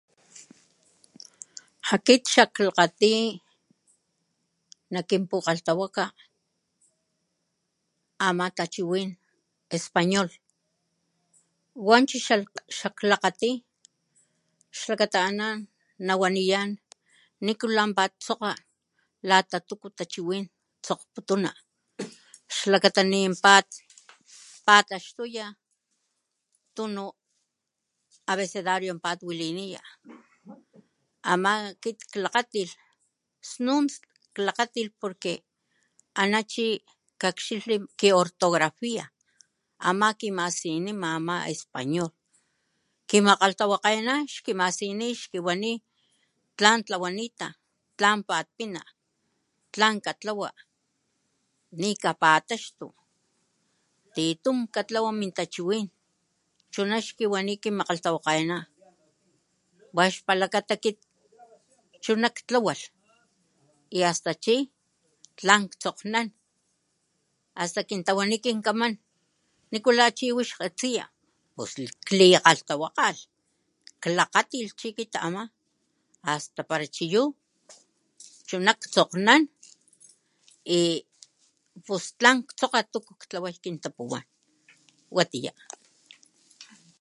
[1.93, 3.13] Akit xaklakgati
[4.93, 6.05] nak kinpukgalhtawakga
[8.27, 10.27] ama tachiwin:Español
[11.87, 12.17] ¡wanchi
[12.77, 13.49] xak klakgati!
[14.79, 15.47] xlakata ana
[16.07, 16.69] nawaniyan
[17.45, 18.51] nikula pat tsokga
[19.29, 20.45] lata tuku tachiwin
[20.83, 21.51] tsokgputuna
[22.57, 23.67] xlakata ninpat
[24.65, 25.45] pataxtuya
[26.75, 27.03] tunu
[28.31, 29.81] abecedario pat waliniya
[31.31, 32.73] ama akit klakgatilh
[33.49, 33.85] snun
[34.35, 35.33] klakgatilh porque
[36.21, 36.65] ana chi
[37.21, 39.05] kakxilhli ki ortografia
[39.89, 42.09] ama kimasinima ama Español
[43.11, 45.71] kimakgalhtawakgena xkimasini xkiwani
[46.57, 47.47] tlan tlawanita,
[47.97, 48.81] tlan pat pina,
[49.73, 50.49] tlan katlawa
[51.81, 52.87] nikapataxtu,
[54.15, 55.87] titun katlawa min tachiwin,
[56.73, 58.57] chuna xkiwani kimakgalhtawakgena
[59.95, 60.97] wa xpalakat kit
[62.03, 62.83] chuna ktlawalh
[63.91, 64.55] y hasta chi
[65.39, 66.27] tlan tsokgnan
[67.59, 68.93] hasta kintawani kin kaman
[69.71, 71.05] ¡nikula chi wix katsiya!
[71.55, 71.71] pos
[72.07, 73.21] klikgalhtawakgalh
[74.03, 75.43] klakgatilh chi kit ama
[76.27, 77.23] hasta para chiyu
[78.49, 79.43] chuna tsokgnan
[80.63, 80.79] y
[81.85, 84.25] pus tlan tsokga tuku ktlaway kintapuwan
[85.15, 85.53] watiya.